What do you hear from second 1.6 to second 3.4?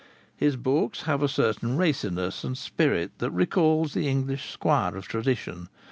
raciness and spirit that